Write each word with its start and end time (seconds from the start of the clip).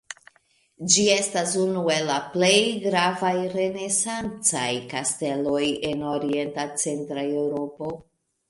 Ĝi 0.93 1.03
estas 1.15 1.51
unu 1.63 1.83
el 1.95 2.07
la 2.11 2.15
plej 2.37 2.55
gravaj 2.87 3.35
renesancaj 3.53 4.65
kasteloj 4.95 5.63
en 5.93 6.03
orienta 6.17 6.67
centra 6.87 7.29
Eŭropo. 7.45 7.97